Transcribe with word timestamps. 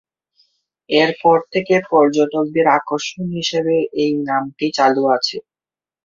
এর 0.89 1.11
পর 1.21 1.37
থেকে 1.53 1.75
পর্যটকদের 1.89 2.65
আকর্ষণ 2.77 3.25
হিসাবে 3.37 3.73
এই 4.03 4.13
নামটি 4.29 4.65
চালু 4.77 5.03
আছে। 5.15 5.37